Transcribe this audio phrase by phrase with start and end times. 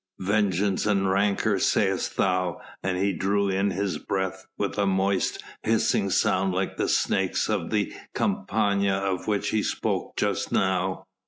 [0.23, 6.09] Vengeance and rancour, sayest thou?" and he drew in his breath with a moist, hissing
[6.09, 11.05] sound like the snakes of the Campania of which he spoke just now.